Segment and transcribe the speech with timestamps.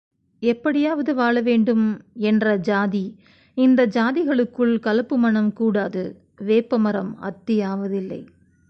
[0.41, 1.83] எப்படியாவது வாழ வேண்டும்
[2.21, 3.03] என்ற சாதி,
[3.57, 6.03] இந்தச் சாதிகளுக்குள் கலப்பு மணம் கூடாது.
[6.39, 8.21] வேப்பமரம் அத்தி ஆவதில்லை.